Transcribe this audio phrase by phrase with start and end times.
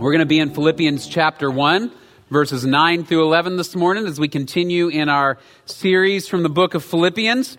[0.00, 1.92] We're going to be in Philippians chapter 1,
[2.30, 6.72] verses 9 through 11 this morning as we continue in our series from the book
[6.72, 7.58] of Philippians.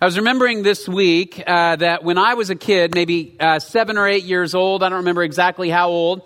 [0.00, 3.98] I was remembering this week uh, that when I was a kid, maybe uh, seven
[3.98, 6.22] or eight years old, I don't remember exactly how old,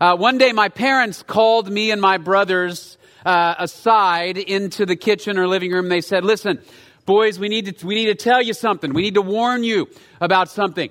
[0.00, 5.36] uh, one day my parents called me and my brothers uh, aside into the kitchen
[5.38, 5.90] or living room.
[5.90, 6.58] They said, Listen,
[7.04, 8.94] boys, we need, to, we need to tell you something.
[8.94, 9.90] We need to warn you
[10.22, 10.88] about something.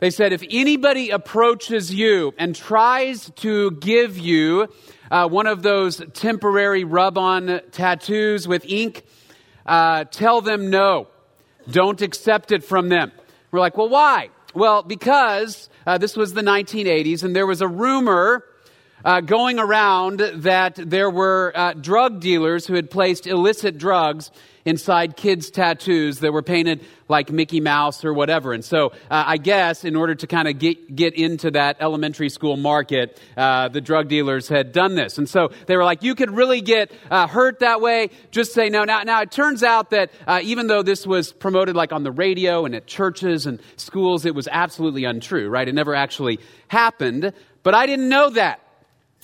[0.00, 4.68] They said, if anybody approaches you and tries to give you
[5.10, 9.04] uh, one of those temporary rub on tattoos with ink,
[9.66, 11.08] uh, tell them no.
[11.70, 13.12] Don't accept it from them.
[13.50, 14.30] We're like, well, why?
[14.54, 18.42] Well, because uh, this was the 1980s and there was a rumor
[19.04, 24.30] uh, going around that there were uh, drug dealers who had placed illicit drugs
[24.64, 28.52] inside kids' tattoos that were painted like Mickey Mouse or whatever.
[28.52, 32.28] And so uh, I guess in order to kind of get, get into that elementary
[32.28, 35.18] school market, uh, the drug dealers had done this.
[35.18, 38.10] And so they were like, you could really get uh, hurt that way.
[38.30, 38.84] Just say no.
[38.84, 42.12] Now, now it turns out that uh, even though this was promoted like on the
[42.12, 45.66] radio and at churches and schools, it was absolutely untrue, right?
[45.66, 46.38] It never actually
[46.68, 47.32] happened.
[47.62, 48.60] But I didn't know that.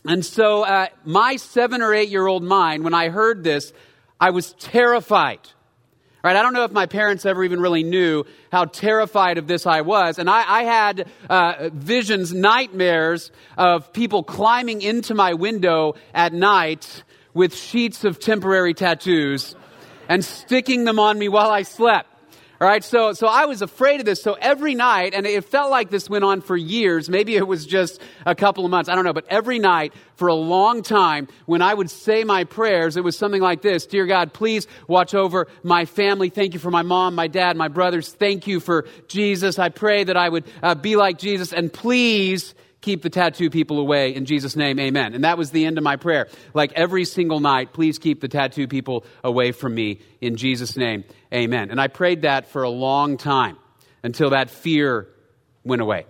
[0.04, 3.72] And so, uh, my seven or eight year old mind, when I heard this,
[4.20, 5.40] I was terrified.
[6.24, 6.34] Right?
[6.34, 9.82] I don't know if my parents ever even really knew how terrified of this I
[9.82, 10.18] was.
[10.18, 17.04] And I, I had uh, visions, nightmares of people climbing into my window at night
[17.32, 19.54] with sheets of temporary tattoos
[20.08, 22.08] and sticking them on me while I slept.
[22.58, 24.22] All right, so, so I was afraid of this.
[24.22, 27.66] So every night, and it felt like this went on for years, maybe it was
[27.66, 31.28] just a couple of months, I don't know, but every night for a long time,
[31.44, 35.14] when I would say my prayers, it was something like this Dear God, please watch
[35.14, 36.30] over my family.
[36.30, 38.08] Thank you for my mom, my dad, my brothers.
[38.08, 39.58] Thank you for Jesus.
[39.58, 42.54] I pray that I would uh, be like Jesus, and please
[42.86, 45.12] keep the tattoo people away in Jesus' name, amen.
[45.12, 46.28] And that was the end of my prayer.
[46.54, 51.02] Like every single night, please keep the tattoo people away from me in Jesus' name,
[51.34, 51.72] amen.
[51.72, 53.58] And I prayed that for a long time
[54.04, 55.08] until that fear
[55.64, 56.06] went away.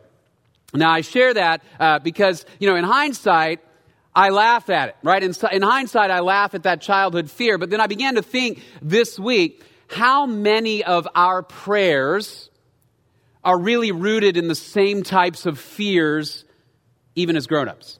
[0.74, 3.60] Now, I share that uh, because, you know, in hindsight,
[4.14, 5.22] I laugh at it, right?
[5.22, 7.56] In, in hindsight, I laugh at that childhood fear.
[7.56, 12.50] But then I began to think this week how many of our prayers
[13.42, 16.44] are really rooted in the same types of fears
[17.16, 17.98] even as grown-ups.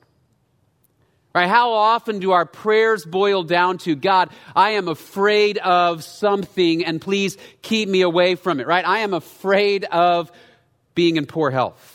[1.34, 1.48] Right?
[1.48, 6.98] How often do our prayers boil down to God, I am afraid of something and
[6.98, 8.86] please keep me away from it, right?
[8.86, 10.32] I am afraid of
[10.94, 11.92] being in poor health.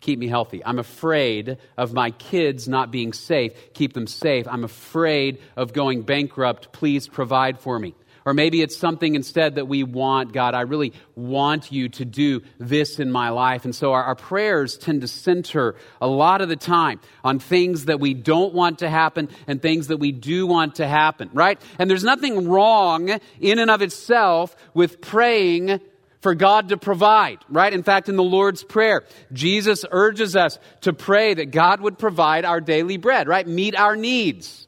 [0.00, 0.64] Keep me healthy.
[0.64, 3.52] I'm afraid of my kids not being safe.
[3.72, 4.48] Keep them safe.
[4.48, 6.72] I'm afraid of going bankrupt.
[6.72, 7.94] Please provide for me.
[8.26, 12.42] Or maybe it's something instead that we want, God, I really want you to do
[12.58, 13.64] this in my life.
[13.64, 17.84] And so our, our, prayers tend to center a lot of the time on things
[17.84, 21.60] that we don't want to happen and things that we do want to happen, right?
[21.78, 25.80] And there's nothing wrong in and of itself with praying
[26.20, 27.72] for God to provide, right?
[27.72, 32.44] In fact, in the Lord's Prayer, Jesus urges us to pray that God would provide
[32.44, 33.46] our daily bread, right?
[33.46, 34.66] Meet our needs.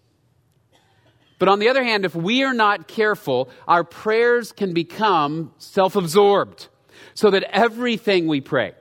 [1.38, 5.96] But on the other hand, if we are not careful, our prayers can become self
[5.96, 6.68] absorbed.
[7.14, 8.74] So that everything we pray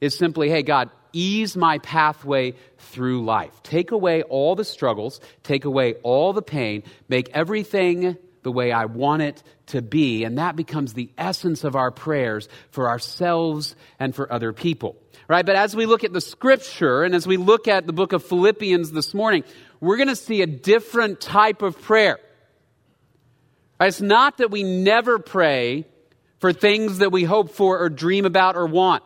[0.00, 3.62] is simply, hey, God, ease my pathway through life.
[3.62, 8.84] Take away all the struggles, take away all the pain, make everything the way I
[8.84, 10.22] want it to be.
[10.22, 14.96] And that becomes the essence of our prayers for ourselves and for other people.
[15.26, 15.44] Right?
[15.44, 18.22] But as we look at the scripture and as we look at the book of
[18.22, 19.42] Philippians this morning,
[19.86, 22.18] we're going to see a different type of prayer.
[23.80, 25.86] It's not that we never pray
[26.38, 29.02] for things that we hope for or dream about or want.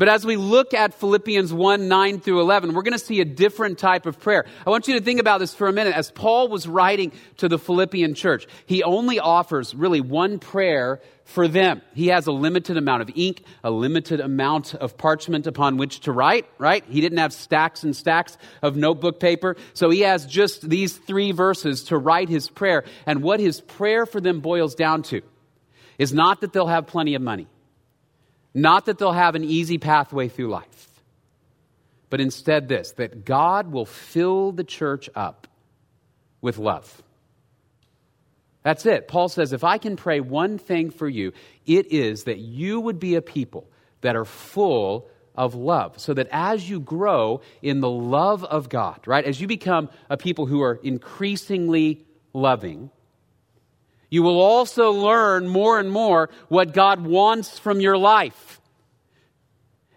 [0.00, 3.24] But as we look at Philippians 1 9 through 11, we're going to see a
[3.26, 4.46] different type of prayer.
[4.66, 5.94] I want you to think about this for a minute.
[5.94, 11.48] As Paul was writing to the Philippian church, he only offers really one prayer for
[11.48, 11.82] them.
[11.92, 16.12] He has a limited amount of ink, a limited amount of parchment upon which to
[16.12, 16.82] write, right?
[16.88, 19.56] He didn't have stacks and stacks of notebook paper.
[19.74, 22.84] So he has just these three verses to write his prayer.
[23.04, 25.20] And what his prayer for them boils down to
[25.98, 27.48] is not that they'll have plenty of money
[28.54, 30.88] not that they'll have an easy pathway through life,
[32.08, 35.46] but instead this that God will fill the church up
[36.40, 37.02] with love.
[38.62, 39.08] That's it.
[39.08, 41.32] Paul says, if I can pray one thing for you,
[41.66, 43.70] it is that you would be a people
[44.02, 45.98] that are full of love.
[45.98, 50.16] So that as you grow in the love of God, right, as you become a
[50.16, 52.04] people who are increasingly
[52.34, 52.90] loving,
[54.10, 58.59] you will also learn more and more what God wants from your life.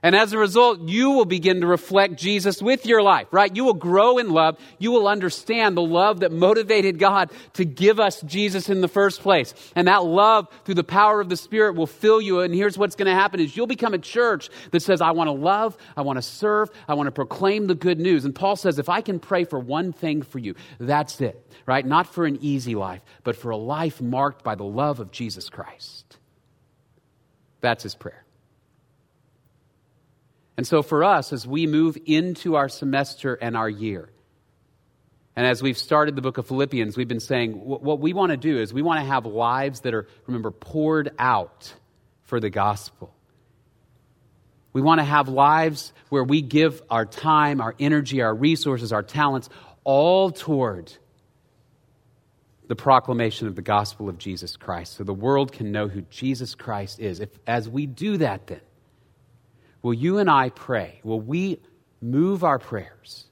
[0.04, 3.56] And as a result, you will begin to reflect Jesus with your life, right?
[3.56, 4.60] You will grow in love.
[4.78, 9.22] You will understand the love that motivated God to give us Jesus in the first
[9.22, 9.54] place.
[9.78, 12.42] And that love through the power of the Spirit will fill you.
[12.42, 15.30] And here's what's going to happen is you'll become a church that says, I want
[15.30, 18.26] to love, I want to serve, I want to proclaim the good news.
[18.26, 21.86] And Paul says, if I can pray for one thing for you, that's it, right?
[21.86, 25.50] Not for an easy life, but for a life marked by the love of Jesus
[25.50, 26.18] Christ.
[27.62, 28.23] That's his prayer.
[30.58, 34.10] And so for us, as we move into our semester and our year,
[35.36, 38.38] and as we've started the book of Philippians, we've been saying what we want to
[38.38, 41.74] do is we want to have lives that are, remember, poured out
[42.22, 43.14] for the gospel.
[44.74, 49.04] We want to have lives where we give our time, our energy, our resources, our
[49.04, 49.50] talents
[49.84, 50.92] all toward
[52.68, 56.56] the proclamation of the gospel of Jesus Christ so the world can know who Jesus
[56.56, 57.20] Christ is.
[57.20, 58.62] If, as we do that, then,
[59.84, 61.00] will you and I pray?
[61.04, 61.60] Will we
[62.02, 63.26] move our prayers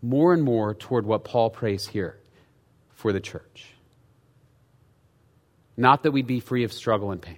[0.00, 2.18] more and more toward what Paul prays here
[2.94, 3.66] for the church?
[5.76, 7.36] Not that we'd be free of struggle and pain,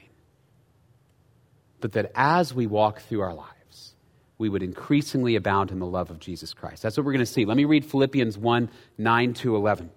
[1.80, 3.94] but that as we walk through our lives,
[4.38, 6.82] we would increasingly abound in the love of Jesus Christ.
[6.82, 7.44] That's what we're going to see.
[7.44, 9.90] Let me read Philippians 1 9 to 11.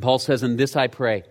[0.00, 1.24] Paul says, In this I pray,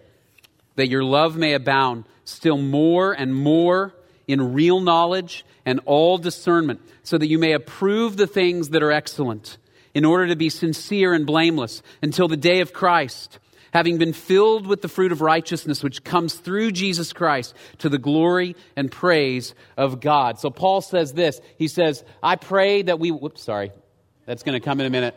[0.76, 3.94] that your love may abound still more and more
[4.28, 8.92] in real knowledge and all discernment, so that you may approve the things that are
[8.92, 9.58] excellent,
[9.94, 13.40] in order to be sincere and blameless until the day of Christ,
[13.74, 17.98] having been filled with the fruit of righteousness which comes through Jesus Christ to the
[17.98, 20.40] glory and praise of God.
[20.40, 21.40] So Paul says this.
[21.58, 23.72] He says, I pray that we, whoops, sorry,
[24.26, 25.16] that's going to come in a minute.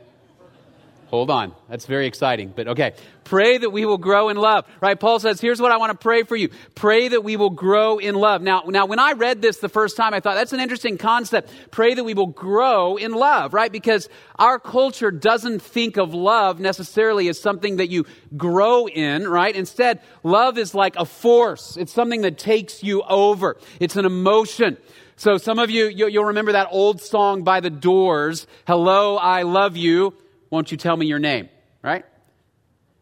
[1.15, 1.55] Hold on.
[1.69, 2.53] That's very exciting.
[2.57, 2.95] But okay.
[3.23, 4.67] Pray that we will grow in love.
[4.81, 4.99] Right?
[4.99, 6.49] Paul says, here's what I want to pray for you.
[6.75, 8.43] Pray that we will grow in love.
[8.43, 11.53] Now, now when I read this the first time, I thought that's an interesting concept.
[11.71, 13.71] Pray that we will grow in love, right?
[13.71, 14.09] Because
[14.41, 18.07] our culture doesn't think of love necessarily as something that you
[18.37, 19.55] grow in, right?
[19.55, 21.77] Instead, love is like a force.
[21.77, 23.57] It's something that takes you over.
[23.79, 24.79] It's an emotion.
[25.15, 29.77] So some of you, you'll remember that old song by the Doors, Hello, I Love
[29.77, 30.13] You
[30.55, 31.49] won't you tell me your name?
[31.83, 32.05] Right?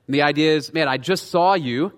[0.07, 1.93] And the idea is, man, I just saw you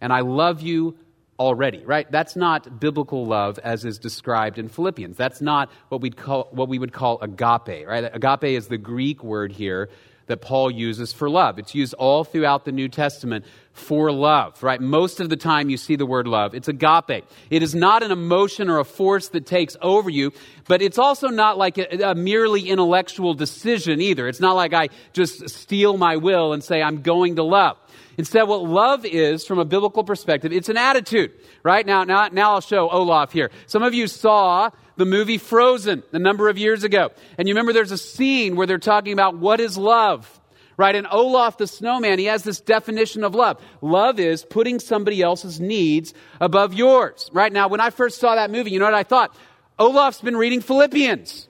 [0.00, 0.96] and I love you
[1.38, 2.10] already, right?
[2.10, 5.18] That's not biblical love as is described in Philippians.
[5.18, 8.10] That's not what we'd call what we would call agape, right?
[8.10, 9.90] Agape is the Greek word here
[10.30, 11.58] that Paul uses for love.
[11.58, 14.80] It's used all throughout the New Testament for love, right?
[14.80, 16.54] Most of the time you see the word love.
[16.54, 17.24] It's agape.
[17.50, 20.32] It is not an emotion or a force that takes over you,
[20.66, 24.28] but it's also not like a, a merely intellectual decision either.
[24.28, 27.76] It's not like I just steel my will and say, I'm going to love.
[28.18, 31.32] Instead, what love is from a biblical perspective, it's an attitude,
[31.62, 31.86] right?
[31.86, 33.50] Now, now, now I'll show Olaf here.
[33.66, 37.10] Some of you saw the movie Frozen a number of years ago.
[37.38, 40.40] And you remember there's a scene where they're talking about what is love.
[40.76, 40.94] Right?
[40.94, 43.62] And Olaf the snowman, he has this definition of love.
[43.80, 47.30] Love is putting somebody else's needs above yours.
[47.32, 47.50] Right?
[47.50, 49.34] Now, when I first saw that movie, you know what I thought?
[49.78, 51.48] Olaf's been reading Philippians.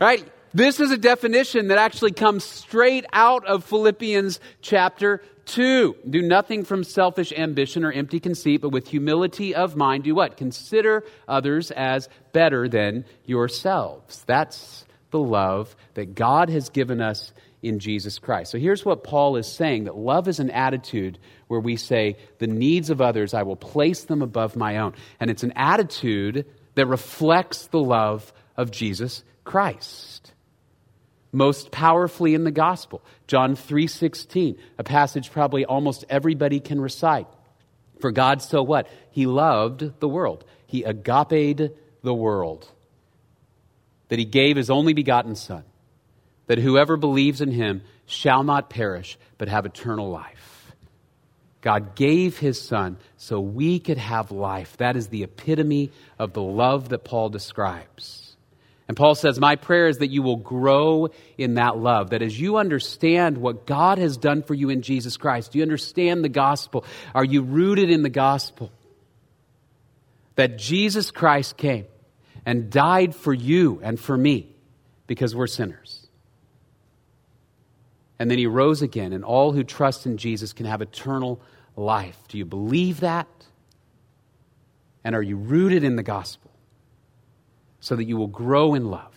[0.00, 0.26] Right?
[0.54, 6.64] This is a definition that actually comes straight out of Philippians chapter 2, do nothing
[6.64, 10.36] from selfish ambition or empty conceit, but with humility of mind, do what?
[10.36, 14.22] Consider others as better than yourselves.
[14.26, 17.32] That's the love that God has given us
[17.62, 18.52] in Jesus Christ.
[18.52, 22.46] So here's what Paul is saying that love is an attitude where we say, the
[22.46, 24.94] needs of others, I will place them above my own.
[25.18, 26.46] And it's an attitude
[26.76, 30.29] that reflects the love of Jesus Christ
[31.32, 33.02] most powerfully in the gospel.
[33.26, 37.28] John 3:16, a passage probably almost everybody can recite.
[38.00, 38.88] For God so what?
[39.10, 40.44] He loved the world.
[40.66, 41.70] He agaped
[42.02, 42.68] the world.
[44.08, 45.64] That he gave his only begotten son,
[46.46, 50.72] that whoever believes in him shall not perish but have eternal life.
[51.60, 54.76] God gave his son so we could have life.
[54.78, 58.29] That is the epitome of the love that Paul describes.
[58.90, 62.40] And Paul says, My prayer is that you will grow in that love, that as
[62.40, 66.28] you understand what God has done for you in Jesus Christ, do you understand the
[66.28, 66.84] gospel?
[67.14, 68.72] Are you rooted in the gospel?
[70.34, 71.86] That Jesus Christ came
[72.44, 74.56] and died for you and for me
[75.06, 76.08] because we're sinners.
[78.18, 81.40] And then he rose again, and all who trust in Jesus can have eternal
[81.76, 82.18] life.
[82.26, 83.28] Do you believe that?
[85.04, 86.49] And are you rooted in the gospel?
[87.80, 89.16] So that you will grow in love.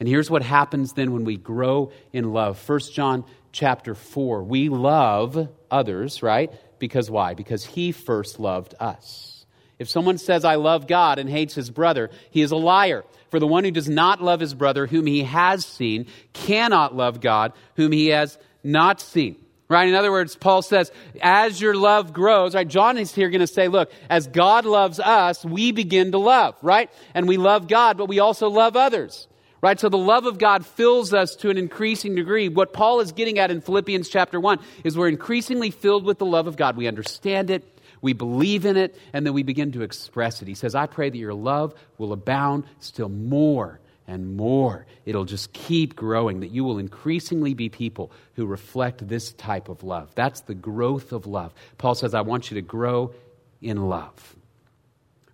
[0.00, 2.66] And here's what happens then when we grow in love.
[2.68, 4.42] 1 John chapter 4.
[4.44, 6.52] We love others, right?
[6.78, 7.34] Because why?
[7.34, 9.46] Because he first loved us.
[9.78, 13.04] If someone says, I love God and hates his brother, he is a liar.
[13.30, 17.20] For the one who does not love his brother, whom he has seen, cannot love
[17.20, 19.36] God, whom he has not seen.
[19.70, 19.86] Right?
[19.86, 22.66] In other words, Paul says, as your love grows, right?
[22.66, 26.56] John is here going to say, look, as God loves us, we begin to love,
[26.62, 26.90] right?
[27.12, 29.28] And we love God, but we also love others.
[29.60, 29.78] Right?
[29.78, 32.48] So the love of God fills us to an increasing degree.
[32.48, 36.26] What Paul is getting at in Philippians chapter 1 is we're increasingly filled with the
[36.26, 36.76] love of God.
[36.76, 40.46] We understand it, we believe in it, and then we begin to express it.
[40.46, 44.86] He says, I pray that your love will abound still more and more.
[45.04, 49.84] It'll just keep growing, that you will increasingly be people who reflect this type of
[49.84, 50.10] love.
[50.16, 51.54] That's the growth of love.
[51.76, 53.12] Paul says, I want you to grow
[53.60, 54.34] in love.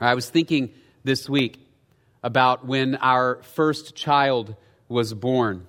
[0.00, 1.58] I was thinking this week
[2.22, 4.56] about when our first child
[4.88, 5.66] was born,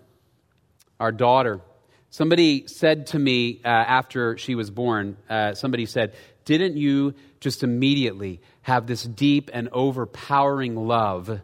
[1.00, 1.62] our daughter.
[2.10, 7.64] Somebody said to me uh, after she was born, uh, somebody said, didn't you just
[7.64, 11.42] immediately have this deep and overpowering love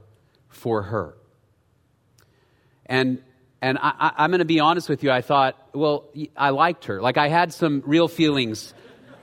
[0.50, 1.16] for her?
[2.86, 3.22] And
[3.62, 5.12] and I, am going to be honest with you.
[5.12, 7.00] I thought, well, I liked her.
[7.00, 8.74] Like I had some real feelings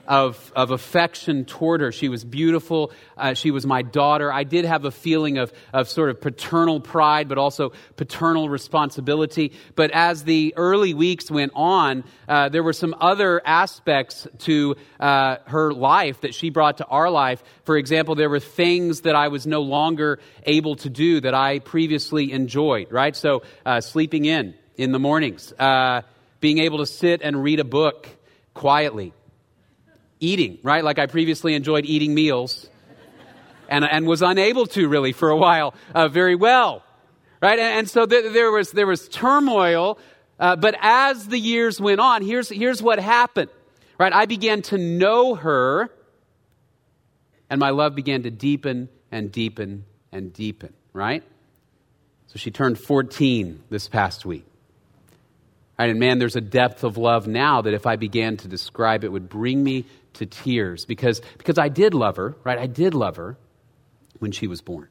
[0.09, 1.91] of, of affection toward her.
[1.91, 2.91] She was beautiful.
[3.15, 4.33] Uh, she was my daughter.
[4.33, 9.53] I did have a feeling of, of sort of paternal pride, but also paternal responsibility.
[9.75, 15.37] But as the early weeks went on, uh, there were some other aspects to uh,
[15.45, 17.43] her life that she brought to our life.
[17.65, 21.59] For example, there were things that I was no longer able to do that I
[21.59, 23.15] previously enjoyed, right?
[23.15, 26.01] So, uh, sleeping in in the mornings, uh,
[26.39, 28.07] being able to sit and read a book
[28.55, 29.13] quietly
[30.19, 30.83] eating, right?
[30.83, 32.69] Like I previously enjoyed eating meals
[33.69, 36.83] and, and was unable to really for a while uh, very well,
[37.41, 37.59] right?
[37.59, 39.99] And, and so th- there, was, there was turmoil,
[40.39, 43.51] uh, but as the years went on, here's, here's what happened,
[43.97, 44.11] right?
[44.11, 45.89] I began to know her,
[47.49, 51.23] and my love began to deepen and deepen and deepen, right?
[52.27, 54.45] So she turned 14 this past week.
[55.79, 59.05] Right, and man, there's a depth of love now that if I began to describe
[59.05, 62.57] it would bring me to tears because, because I did love her, right?
[62.57, 63.37] I did love her
[64.19, 64.87] when she was born.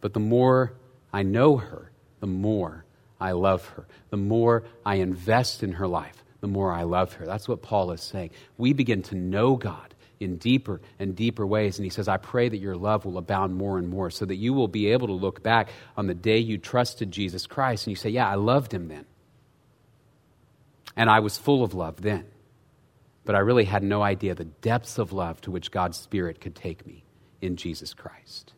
[0.00, 0.74] But the more
[1.12, 2.84] I know her, the more
[3.20, 3.86] I love her.
[4.10, 7.26] The more I invest in her life, the more I love her.
[7.26, 8.30] That's what Paul is saying.
[8.58, 11.78] We begin to know God in deeper and deeper ways.
[11.78, 14.36] And he says, I pray that your love will abound more and more so that
[14.36, 17.92] you will be able to look back on the day you trusted Jesus Christ and
[17.92, 19.06] you say, Yeah, I loved him then.
[20.96, 22.26] And I was full of love then.
[23.24, 26.54] But I really had no idea the depths of love to which God's Spirit could
[26.54, 27.04] take me
[27.40, 28.52] in Jesus Christ.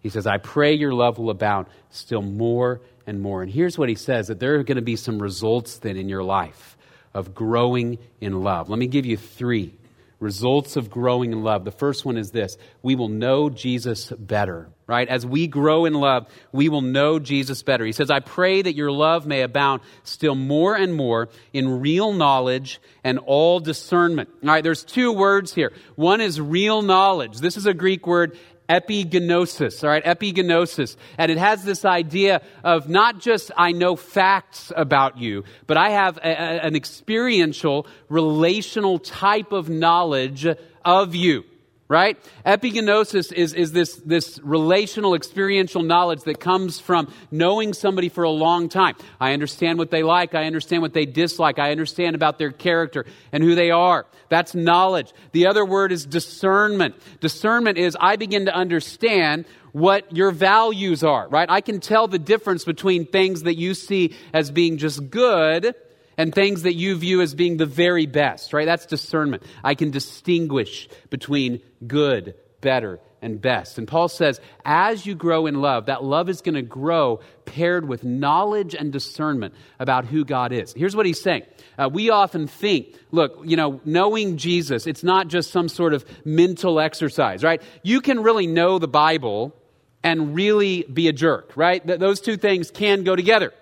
[0.00, 3.42] He says, I pray your love will abound still more and more.
[3.42, 6.08] And here's what he says that there are going to be some results then in
[6.08, 6.76] your life
[7.14, 8.68] of growing in love.
[8.68, 9.78] Let me give you three
[10.24, 11.64] results of growing in love.
[11.64, 15.06] The first one is this we will know Jesus better, right?
[15.06, 17.84] As we grow in love, we will know Jesus better.
[17.84, 22.12] He says, I pray that your love may abound still more and more in real
[22.12, 24.30] knowledge and all discernment.
[24.42, 25.72] All right, there's two words here.
[25.94, 27.38] One is real knowledge.
[27.38, 28.36] This is a Greek word,
[28.68, 30.96] epigenosis, all right, epigenosis.
[31.18, 35.90] And it has this idea of not just I know facts about you, but I
[35.90, 40.46] have a, a, an experiential, relational type of knowledge
[40.84, 41.44] of you
[41.88, 42.18] right?
[42.46, 48.30] Epigenosis is, is this, this relational, experiential knowledge that comes from knowing somebody for a
[48.30, 48.96] long time.
[49.20, 50.34] I understand what they like.
[50.34, 51.58] I understand what they dislike.
[51.58, 54.06] I understand about their character and who they are.
[54.30, 55.12] That's knowledge.
[55.32, 56.94] The other word is discernment.
[57.20, 61.50] Discernment is I begin to understand what your values are, right?
[61.50, 65.74] I can tell the difference between things that you see as being just good
[66.16, 68.66] and things that you view as being the very best, right?
[68.66, 69.42] That's discernment.
[69.62, 73.78] I can distinguish between good, better, and best.
[73.78, 77.88] And Paul says, as you grow in love, that love is going to grow paired
[77.88, 80.74] with knowledge and discernment about who God is.
[80.74, 81.44] Here's what he's saying.
[81.78, 86.04] Uh, we often think, look, you know, knowing Jesus, it's not just some sort of
[86.26, 87.62] mental exercise, right?
[87.82, 89.56] You can really know the Bible
[90.02, 91.84] and really be a jerk, right?
[91.84, 93.54] Th- those two things can go together.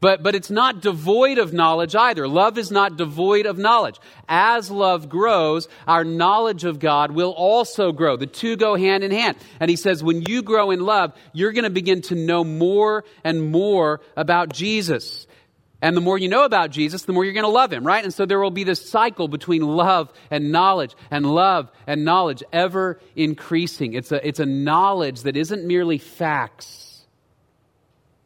[0.00, 2.28] But, but it's not devoid of knowledge either.
[2.28, 3.96] Love is not devoid of knowledge.
[4.28, 8.16] As love grows, our knowledge of God will also grow.
[8.16, 9.36] The two go hand in hand.
[9.58, 13.04] And he says, when you grow in love, you're going to begin to know more
[13.24, 15.26] and more about Jesus.
[15.82, 18.02] And the more you know about Jesus, the more you're going to love him, right?
[18.02, 22.44] And so there will be this cycle between love and knowledge and love and knowledge
[22.52, 23.94] ever increasing.
[23.94, 26.87] It's a, it's a knowledge that isn't merely facts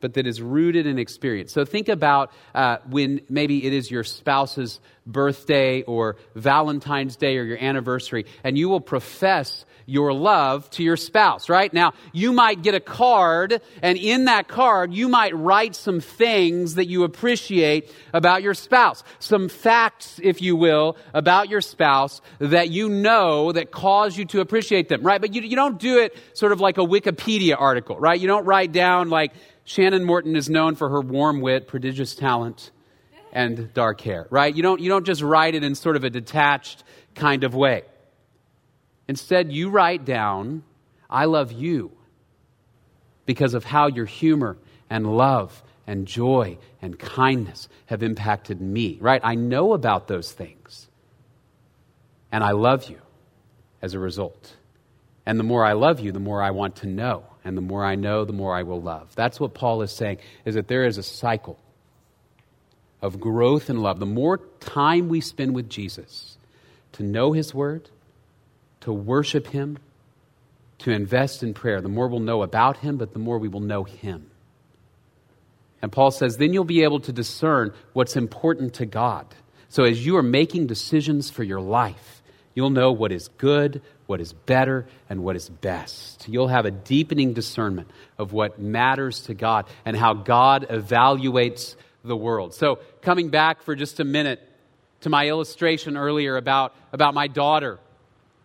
[0.02, 1.52] but that is rooted in experience.
[1.52, 7.44] So think about uh, when maybe it is your spouse's birthday or Valentine's Day or
[7.44, 11.72] your anniversary, and you will profess your love to your spouse, right?
[11.72, 16.76] Now, you might get a card, and in that card, you might write some things
[16.76, 19.02] that you appreciate about your spouse.
[19.18, 24.40] Some facts, if you will, about your spouse that you know that cause you to
[24.40, 25.20] appreciate them, right?
[25.20, 28.20] But you, you don't do it sort of like a Wikipedia article, right?
[28.20, 29.32] You don't write down like,
[29.64, 32.70] Shannon Morton is known for her warm wit, prodigious talent,
[33.32, 34.54] and dark hair, right?
[34.54, 37.82] You don't, you don't just write it in sort of a detached kind of way.
[39.08, 40.62] Instead, you write down,
[41.08, 41.92] I love you
[43.26, 44.58] because of how your humor
[44.90, 49.20] and love and joy and kindness have impacted me, right?
[49.24, 50.88] I know about those things.
[52.30, 52.98] And I love you
[53.80, 54.56] as a result.
[55.24, 57.24] And the more I love you, the more I want to know.
[57.44, 59.14] And the more I know, the more I will love.
[59.14, 61.58] That's what Paul is saying, is that there is a cycle
[63.00, 63.98] of growth and love.
[63.98, 66.36] The more time we spend with Jesus
[66.92, 67.88] to know his word,
[68.82, 69.78] to worship Him,
[70.78, 71.80] to invest in prayer.
[71.80, 74.30] The more we'll know about Him, but the more we will know Him.
[75.80, 79.26] And Paul says, then you'll be able to discern what's important to God.
[79.68, 82.22] So as you are making decisions for your life,
[82.54, 86.28] you'll know what is good, what is better, and what is best.
[86.28, 92.14] You'll have a deepening discernment of what matters to God and how God evaluates the
[92.14, 92.52] world.
[92.52, 94.46] So, coming back for just a minute
[95.00, 97.78] to my illustration earlier about, about my daughter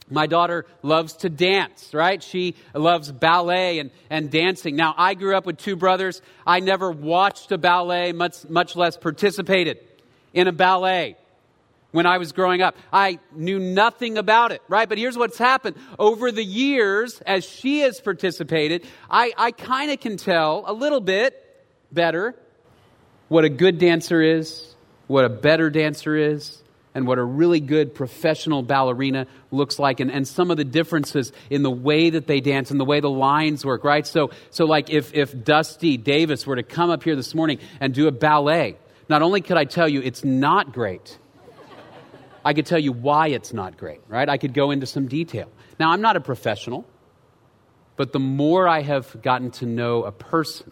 [0.10, 2.24] my daughter loves to dance, right?
[2.24, 4.78] She loves ballet and, and dancing.
[4.78, 6.22] Now, I grew up with two brothers.
[6.46, 9.80] I never watched a ballet, much, much less participated
[10.34, 11.18] in a ballet
[11.98, 12.78] when I was growing up.
[12.94, 14.88] I knew nothing about it, right?
[14.88, 15.78] But here's what's happened.
[15.98, 21.02] Over the years, as she has participated, I, I kind of can tell a little
[21.02, 21.44] bit
[21.92, 22.36] better
[23.30, 24.76] what a good dancer is,
[25.08, 26.62] what a better dancer is,
[26.94, 31.34] and what a really good professional ballerina looks like and, and some of the differences
[31.50, 34.06] in the way that they dance and the way the lines work, right?
[34.06, 37.92] So, so like if, if Dusty Davis were to come up here this morning and
[37.92, 38.78] do a ballet,
[39.10, 41.18] not only could I tell you it's not great,
[42.48, 44.30] I could tell you why it's not great, right?
[44.30, 45.52] I could go into some detail.
[45.82, 46.86] Now, I'm not a professional,
[47.98, 50.72] but the more I have gotten to know a person,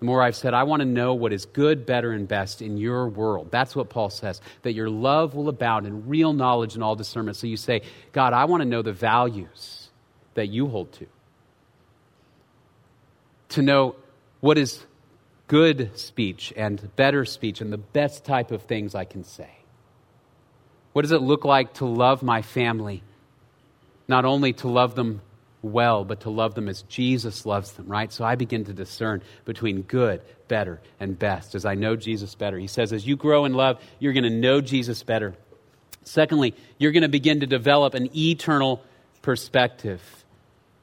[0.00, 2.78] the more I've said, I want to know what is good, better, and best in
[2.78, 3.52] your world.
[3.52, 7.36] That's what Paul says, that your love will abound in real knowledge and all discernment.
[7.36, 9.88] So you say, God, I want to know the values
[10.34, 11.06] that you hold to.
[13.50, 13.94] To know
[14.40, 14.84] what is
[15.46, 19.61] good speech and better speech and the best type of things I can say.
[20.92, 23.02] What does it look like to love my family?
[24.08, 25.22] Not only to love them
[25.62, 28.12] well, but to love them as Jesus loves them, right?
[28.12, 32.58] So I begin to discern between good, better, and best as I know Jesus better.
[32.58, 35.34] He says, as you grow in love, you're going to know Jesus better.
[36.02, 38.82] Secondly, you're going to begin to develop an eternal
[39.22, 40.02] perspective.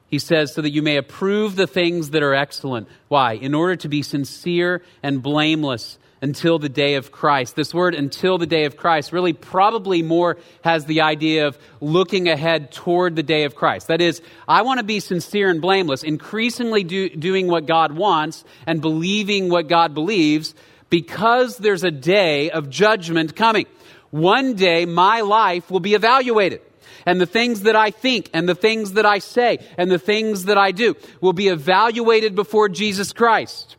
[0.08, 2.88] He says, so that you may approve the things that are excellent.
[3.08, 3.34] Why?
[3.34, 7.56] In order to be sincere and blameless until the day of Christ.
[7.56, 12.28] This word until the day of Christ really probably more has the idea of looking
[12.28, 13.88] ahead toward the day of Christ.
[13.88, 18.44] That is, I want to be sincere and blameless, increasingly do, doing what God wants
[18.66, 20.54] and believing what God believes
[20.90, 23.66] because there's a day of judgment coming.
[24.10, 26.60] One day my life will be evaluated.
[27.06, 30.44] And the things that I think and the things that I say and the things
[30.44, 33.76] that I do will be evaluated before Jesus Christ.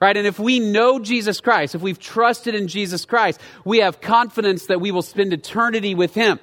[0.00, 0.16] Right?
[0.16, 4.66] And if we know Jesus Christ, if we've trusted in Jesus Christ, we have confidence
[4.66, 6.40] that we will spend eternity with Him.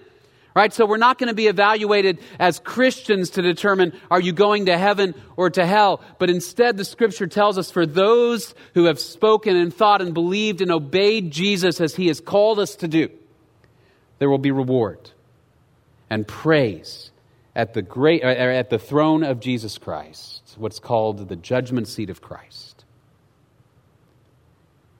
[0.55, 0.73] Right?
[0.73, 4.77] So we're not going to be evaluated as Christians to determine are you going to
[4.77, 9.55] heaven or to hell, but instead the scripture tells us for those who have spoken
[9.55, 13.09] and thought and believed and obeyed Jesus as he has called us to do,
[14.17, 15.11] there will be reward
[16.09, 17.11] and praise
[17.55, 22.19] at the great at the throne of Jesus Christ, what's called the judgment seat of
[22.19, 22.66] Christ.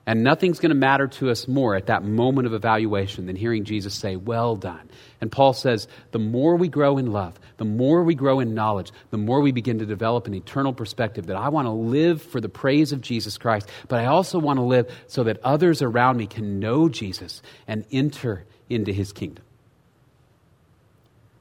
[0.08, 3.64] And nothing's going to matter to us more at that moment of evaluation than hearing
[3.64, 4.88] Jesus say, Well done.
[5.20, 8.90] And Paul says, the more we grow in love, the more we grow in knowledge,
[9.10, 12.40] the more we begin to develop an eternal perspective that I want to live for
[12.40, 16.16] the praise of Jesus Christ, but I also want to live so that others around
[16.16, 19.44] me can know Jesus and enter into his kingdom.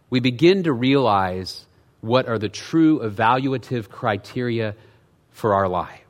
[0.10, 1.66] We begin to realize
[2.02, 4.76] what are the true evaluative criteria
[5.32, 6.07] for our life.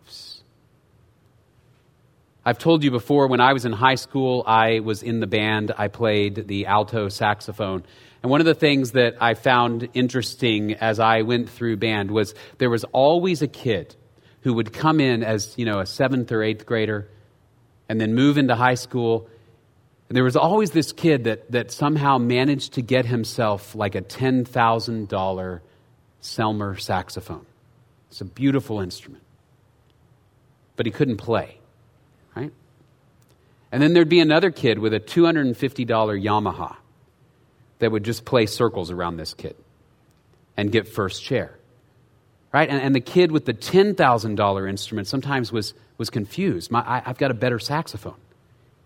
[2.47, 5.73] I've told you before, when I was in high school, I was in the band.
[5.77, 7.83] I played the alto saxophone.
[8.23, 12.33] And one of the things that I found interesting as I went through band was
[12.57, 13.97] there was always a kid
[14.43, 17.09] who would come in as, you know, a seventh or eighth grader
[17.89, 19.27] and then move into high school.
[20.07, 24.01] And there was always this kid that, that somehow managed to get himself like a
[24.01, 25.59] $10,000
[26.21, 27.45] Selmer saxophone.
[28.09, 29.25] It's a beautiful instrument.
[30.77, 31.59] But he couldn't play,
[32.37, 32.53] right?
[33.71, 36.75] And then there'd be another kid with a $250 Yamaha
[37.79, 39.55] that would just play circles around this kid
[40.55, 41.57] and get first chair.
[42.53, 42.69] Right?
[42.69, 46.71] And, and the kid with the $10,000 instrument sometimes was, was confused.
[46.71, 48.15] My, I, I've got a better saxophone.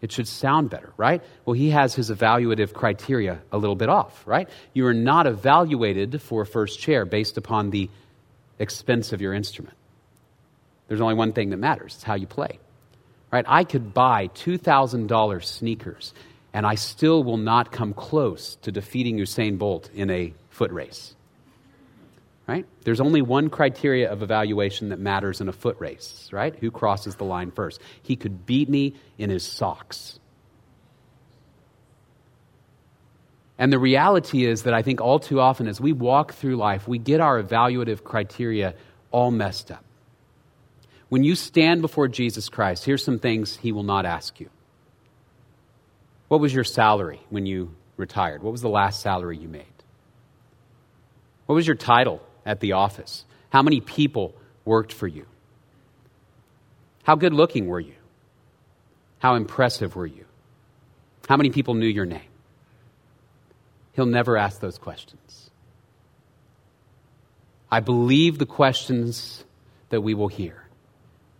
[0.01, 1.21] It should sound better, right?
[1.45, 4.49] Well, he has his evaluative criteria a little bit off, right?
[4.73, 7.87] You are not evaluated for first chair based upon the
[8.57, 9.77] expense of your instrument.
[10.87, 12.59] There's only one thing that matters it's how you play,
[13.31, 13.45] right?
[13.47, 16.13] I could buy $2,000 sneakers
[16.53, 21.15] and I still will not come close to defeating Usain Bolt in a foot race.
[22.47, 22.65] Right?
[22.83, 26.53] There's only one criteria of evaluation that matters in a foot race, right?
[26.55, 27.79] Who crosses the line first?
[28.01, 30.19] He could beat me in his socks.
[33.57, 36.87] And the reality is that I think all too often as we walk through life,
[36.87, 38.73] we get our evaluative criteria
[39.11, 39.85] all messed up.
[41.11, 44.49] When you stand before Jesus Christ, here's some things he will not ask you.
[46.29, 48.41] What was your salary when you retired?
[48.41, 49.65] What was the last salary you made?
[51.47, 53.25] What was your title at the office?
[53.49, 55.25] How many people worked for you?
[57.03, 57.95] How good looking were you?
[59.19, 60.23] How impressive were you?
[61.27, 62.21] How many people knew your name?
[63.91, 65.49] He'll never ask those questions.
[67.69, 69.43] I believe the questions
[69.89, 70.69] that we will hear.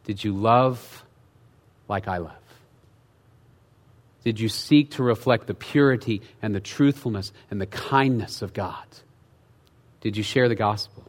[0.05, 1.05] Did you love
[1.87, 2.35] like I love?
[4.23, 8.85] Did you seek to reflect the purity and the truthfulness and the kindness of God?
[10.01, 11.03] Did you share the gospel?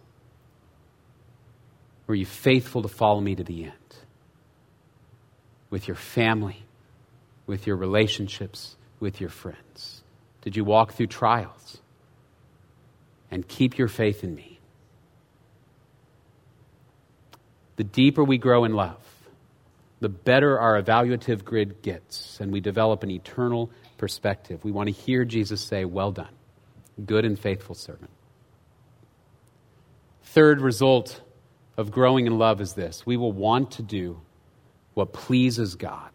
[2.07, 3.73] Were you faithful to follow me to the end?
[5.71, 6.65] With your family,
[7.47, 10.03] with your relationships, with your friends?
[10.43, 11.79] Did you walk through trials
[13.31, 14.52] and keep your faith in me?
[17.83, 19.03] The deeper we grow in love,
[19.99, 24.63] the better our evaluative grid gets, and we develop an eternal perspective.
[24.63, 26.33] We want to hear Jesus say, Well done,
[27.05, 28.13] good and faithful servant.
[30.23, 31.23] Third result
[31.77, 34.21] of growing in love is this we will want to do
[34.95, 36.13] what pleases God.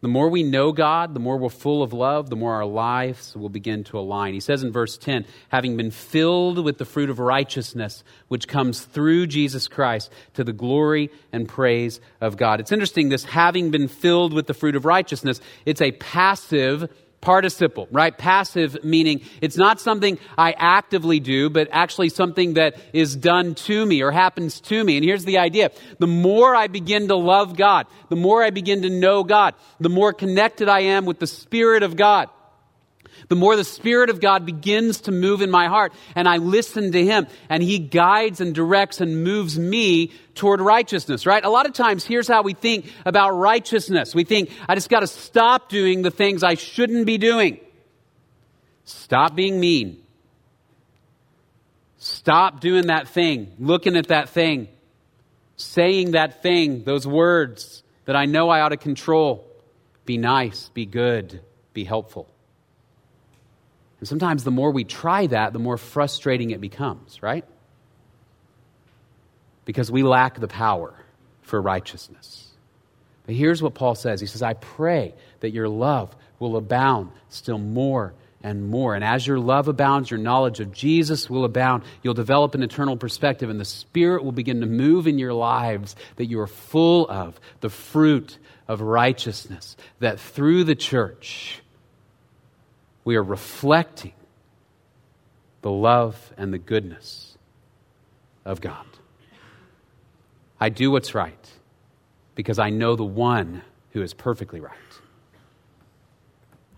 [0.00, 3.36] The more we know God, the more we're full of love, the more our lives
[3.36, 4.32] will begin to align.
[4.32, 8.82] He says in verse 10, having been filled with the fruit of righteousness, which comes
[8.82, 12.60] through Jesus Christ to the glory and praise of God.
[12.60, 16.88] It's interesting, this having been filled with the fruit of righteousness, it's a passive
[17.20, 18.16] participle, right?
[18.16, 23.84] Passive meaning it's not something I actively do, but actually something that is done to
[23.84, 24.96] me or happens to me.
[24.96, 25.70] And here's the idea.
[25.98, 29.88] The more I begin to love God, the more I begin to know God, the
[29.88, 32.28] more connected I am with the Spirit of God
[33.28, 36.92] the more the Spirit of God begins to move in my heart and I listen
[36.92, 41.44] to Him and He guides and directs and moves me toward righteousness, right?
[41.44, 44.14] A lot of times, here's how we think about righteousness.
[44.14, 47.60] We think, I just got to stop doing the things I shouldn't be doing.
[48.84, 50.02] Stop being mean.
[51.98, 54.68] Stop doing that thing, looking at that thing,
[55.56, 59.44] saying that thing, those words that I know I ought to control.
[60.06, 61.42] Be nice, be good,
[61.74, 62.28] be helpful.
[64.00, 67.44] And sometimes the more we try that, the more frustrating it becomes, right?
[69.64, 70.94] Because we lack the power
[71.42, 72.48] for righteousness.
[73.26, 77.58] But here's what Paul says He says, I pray that your love will abound still
[77.58, 78.94] more and more.
[78.94, 81.82] And as your love abounds, your knowledge of Jesus will abound.
[82.02, 85.96] You'll develop an eternal perspective, and the Spirit will begin to move in your lives
[86.16, 91.60] that you are full of the fruit of righteousness, that through the church,
[93.08, 94.12] we are reflecting
[95.62, 97.38] the love and the goodness
[98.44, 98.84] of God.
[100.60, 101.50] I do what's right
[102.34, 104.76] because I know the one who is perfectly right.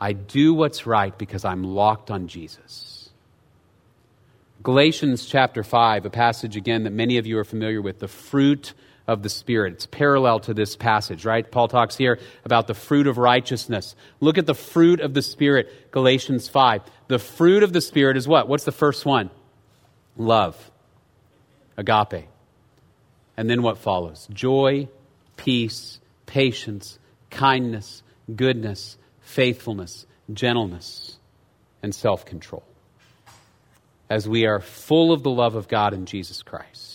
[0.01, 3.11] I do what's right because I'm locked on Jesus.
[4.63, 8.73] Galatians chapter 5, a passage again that many of you are familiar with, the fruit
[9.11, 9.73] of the Spirit.
[9.73, 11.51] It's parallel to this passage, right?
[11.51, 13.97] Paul talks here about the fruit of righteousness.
[14.21, 16.83] Look at the fruit of the Spirit, Galatians 5.
[17.09, 18.49] The fruit of the Spirit is what?
[18.49, 19.31] What's the first one?
[20.17, 20.71] Love,
[21.77, 22.29] agape.
[23.37, 24.29] And then what follows?
[24.33, 24.87] Joy,
[25.37, 28.05] peace, patience, kindness,
[28.37, 31.19] goodness, faithfulness, gentleness,
[31.83, 32.63] and self control.
[34.09, 36.90] As we are full of the love of God in Jesus Christ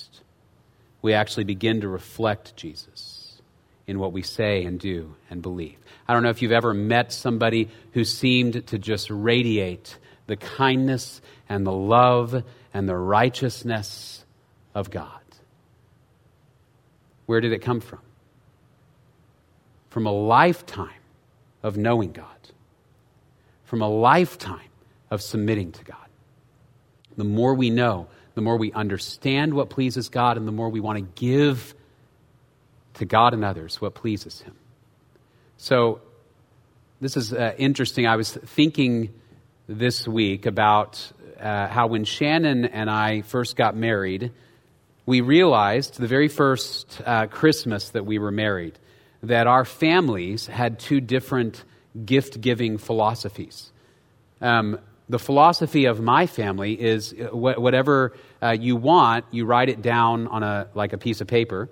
[1.06, 3.40] we actually begin to reflect Jesus
[3.86, 5.78] in what we say and do and believe.
[6.08, 11.22] I don't know if you've ever met somebody who seemed to just radiate the kindness
[11.48, 14.26] and the love and the righteousness
[14.74, 15.22] of God.
[17.28, 18.00] Where did it come from?
[19.92, 20.90] From a lifetime
[21.62, 22.26] of knowing God,
[23.64, 24.72] from a lifetime
[25.12, 25.98] of submitting to God.
[27.16, 30.80] The more we know, the more we understand what pleases God, and the more we
[30.80, 31.74] want to give
[32.96, 34.56] to God and others what pleases Him.
[35.58, 36.02] So,
[37.02, 38.08] this is uh, interesting.
[38.08, 39.14] I was thinking
[39.68, 44.32] this week about uh, how when Shannon and I first got married,
[45.06, 48.78] we realized the very first uh, Christmas that we were married
[49.24, 51.64] that our families had two different
[52.06, 53.72] gift giving philosophies.
[54.42, 59.70] Um, the philosophy of my family is uh, wh- whatever uh, you want, you write
[59.70, 61.70] it down on a like a piece of paper,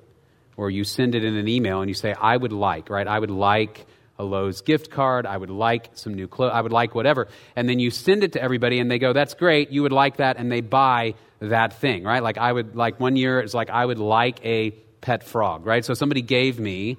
[0.56, 3.08] or you send it in an email, and you say, "I would like," right?
[3.08, 3.86] I would like
[4.20, 5.26] a Lowe's gift card.
[5.26, 6.52] I would like some new clothes.
[6.54, 9.34] I would like whatever, and then you send it to everybody, and they go, "That's
[9.34, 9.72] great.
[9.72, 12.22] You would like that," and they buy that thing, right?
[12.22, 15.84] Like I would like one year, it's like I would like a pet frog, right?
[15.84, 16.98] So somebody gave me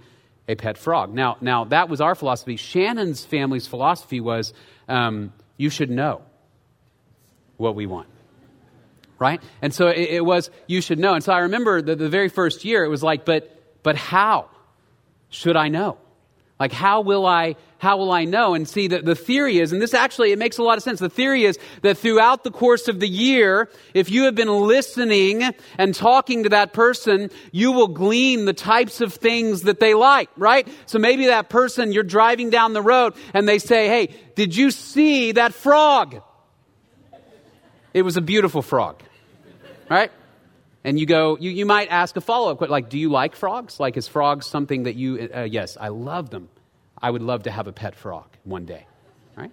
[0.48, 1.14] a pet frog.
[1.14, 2.56] Now, now that was our philosophy.
[2.56, 4.52] Shannon's family's philosophy was.
[4.88, 6.22] Um, you should know
[7.56, 8.08] what we want.
[9.18, 9.42] Right?
[9.62, 11.14] And so it, it was, you should know.
[11.14, 14.50] And so I remember the, the very first year, it was like, but, but how
[15.28, 15.98] should I know?
[16.60, 18.54] Like, how will I, how will I know?
[18.54, 21.00] And see, the, the theory is, and this actually, it makes a lot of sense.
[21.00, 25.42] The theory is that throughout the course of the year, if you have been listening
[25.78, 30.30] and talking to that person, you will glean the types of things that they like,
[30.36, 30.68] right?
[30.86, 34.70] So maybe that person, you're driving down the road and they say, hey, did you
[34.70, 36.22] see that frog?
[37.92, 39.02] It was a beautiful frog,
[39.90, 40.12] right?
[40.84, 43.34] And you go, you, you might ask a follow up question, like, do you like
[43.34, 43.80] frogs?
[43.80, 46.50] Like, is frogs something that you, uh, yes, I love them.
[47.00, 48.86] I would love to have a pet frog one day,
[49.34, 49.50] right?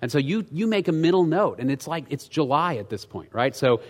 [0.00, 3.04] And so you, you make a middle note, and it's like, it's July at this
[3.04, 3.54] point, right?
[3.54, 3.80] So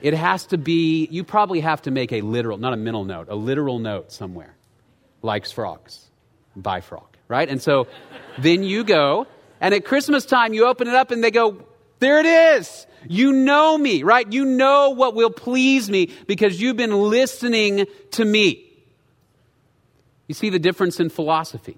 [0.00, 3.28] it has to be, you probably have to make a literal, not a middle note,
[3.28, 4.56] a literal note somewhere.
[5.20, 6.10] Likes frogs,
[6.56, 7.46] buy frog, right?
[7.46, 7.86] And so
[8.38, 9.26] then you go,
[9.60, 11.62] and at Christmas time, you open it up, and they go,
[12.00, 12.86] there it is.
[13.08, 14.30] You know me, right?
[14.30, 18.66] You know what will please me because you've been listening to me.
[20.26, 21.76] You see the difference in philosophy,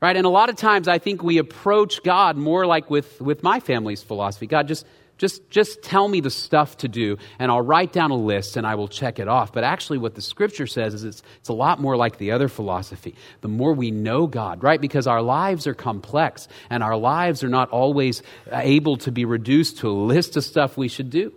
[0.00, 0.16] right?
[0.16, 3.60] And a lot of times I think we approach God more like with, with my
[3.60, 4.46] family's philosophy.
[4.46, 4.86] God, just
[5.22, 8.66] just, just tell me the stuff to do, and I'll write down a list and
[8.66, 9.52] I will check it off.
[9.52, 12.48] But actually, what the scripture says is it's, it's a lot more like the other
[12.48, 13.14] philosophy.
[13.40, 14.80] The more we know God, right?
[14.80, 19.78] Because our lives are complex, and our lives are not always able to be reduced
[19.78, 21.32] to a list of stuff we should do.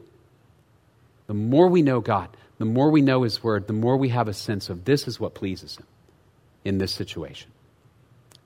[1.28, 4.28] The more we know God, the more we know His Word, the more we have
[4.28, 5.86] a sense of this is what pleases Him
[6.64, 7.52] in this situation.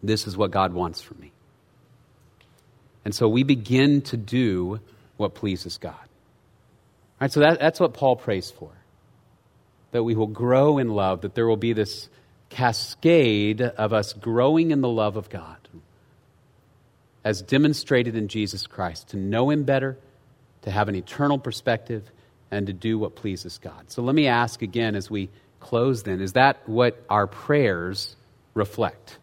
[0.03, 1.31] This is what God wants from me.
[3.05, 4.81] And so we begin to do
[5.19, 5.93] what pleases God.
[5.93, 8.71] All right, so that, that's what Paul prays for.
[9.91, 12.09] That we will grow in love, that there will be this
[12.49, 15.57] cascade of us growing in the love of God
[17.23, 19.97] as demonstrated in Jesus Christ, to know Him better,
[20.61, 22.09] to have an eternal perspective,
[22.51, 23.91] and to do what pleases God.
[23.91, 25.29] So let me ask again as we
[25.59, 28.15] close then is that what our prayers
[28.53, 29.17] reflect?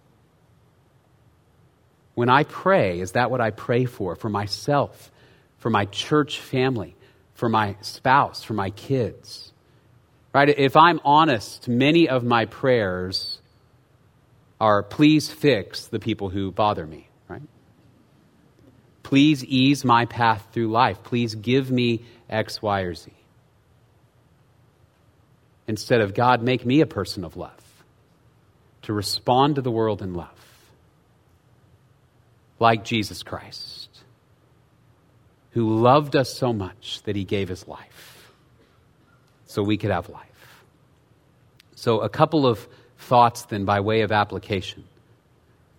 [2.15, 4.15] When I pray, is that what I pray for?
[4.15, 5.11] For myself,
[5.59, 6.97] for my church family,
[7.35, 9.53] for my spouse, for my kids.
[10.33, 10.49] Right?
[10.49, 13.41] If I'm honest, many of my prayers
[14.61, 17.43] are please fix the people who bother me, right?
[19.03, 21.03] Please ease my path through life.
[21.05, 23.13] Please give me X, Y, or Z.
[25.69, 27.61] Instead of God, make me a person of love,
[28.83, 30.29] to respond to the world in love,
[32.59, 33.86] like Jesus Christ
[35.57, 38.31] who loved us so much that he gave his life
[39.47, 40.63] so we could have life.
[41.77, 44.85] So, a couple of thoughts then by way of application.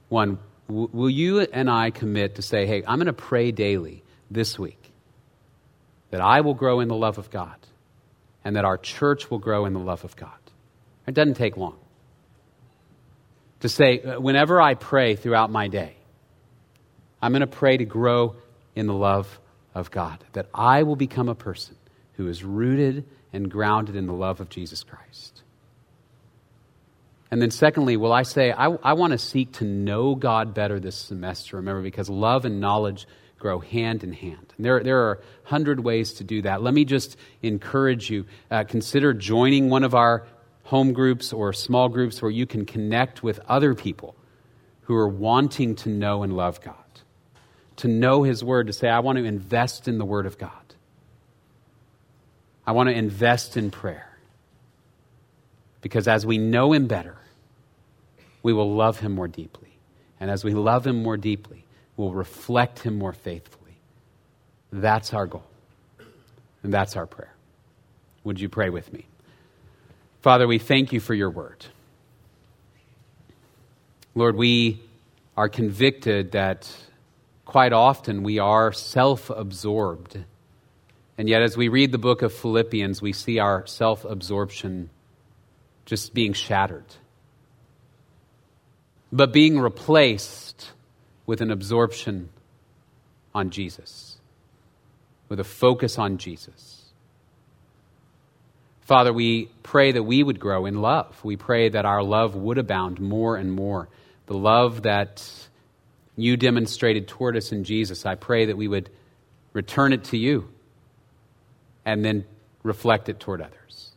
[0.10, 4.02] One, w- will you and I commit to say, hey, I'm going to pray daily
[4.32, 4.82] this week
[6.10, 7.58] that I will grow in the love of God
[8.44, 10.40] and that our church will grow in the love of God?
[11.06, 11.78] It doesn't take long.
[13.60, 15.98] To say, uh, whenever I pray throughout my day,
[17.22, 18.38] I'm going to pray to grow
[18.76, 19.40] in the love
[19.78, 21.76] of God, that I will become a person
[22.14, 25.44] who is rooted and grounded in the love of Jesus Christ.
[27.30, 30.80] And then, secondly, will I say, I, I want to seek to know God better
[30.80, 31.58] this semester?
[31.58, 33.06] Remember, because love and knowledge
[33.38, 34.54] grow hand in hand.
[34.56, 36.64] And there, there are a hundred ways to do that.
[36.64, 38.26] Let me just encourage you.
[38.50, 40.26] Uh, consider joining one of our
[40.64, 44.16] home groups or small groups where you can connect with other people
[44.82, 46.76] who are wanting to know and love God,
[47.78, 50.52] to know His Word, to say, I want to invest in the Word of God.
[52.66, 54.18] I want to invest in prayer.
[55.82, 57.18] Because as we know Him better,
[58.44, 59.78] we will love Him more deeply.
[60.20, 61.64] And as we love Him more deeply,
[61.96, 63.78] we'll reflect Him more faithfully.
[64.72, 65.48] That's our goal.
[66.64, 67.34] And that's our prayer.
[68.24, 69.06] Would you pray with me?
[70.22, 71.66] Father, we thank you for your word.
[74.16, 74.82] Lord, we
[75.38, 76.70] are convicted that
[77.48, 80.24] quite often we are self absorbed.
[81.18, 84.92] And yet, as we read the book of Philippians, we see our self absorption
[85.86, 86.86] just being shattered,
[89.12, 90.74] but being replaced
[91.26, 92.30] with an absorption
[93.34, 94.18] on Jesus,
[95.30, 96.84] with a focus on Jesus.
[98.82, 101.24] Father, we pray that we would grow in love.
[101.24, 103.90] We pray that our love would abound more and more.
[104.28, 105.47] The love that
[106.18, 108.90] you demonstrated toward us in Jesus, I pray that we would
[109.54, 110.50] return it to you
[111.86, 112.26] and then
[112.64, 113.92] reflect it toward others.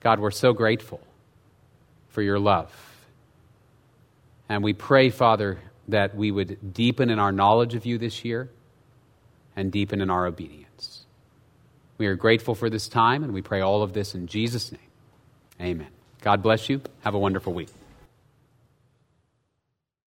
[0.00, 1.00] God, we're so grateful
[2.08, 2.72] for your love.
[4.48, 8.48] And we pray, Father, that we would deepen in our knowledge of you this year
[9.56, 11.04] and deepen in our obedience.
[11.98, 14.80] We are grateful for this time, and we pray all of this in Jesus' name.
[15.60, 15.88] Amen.
[16.20, 16.80] God bless you.
[17.02, 17.68] Have a wonderful week.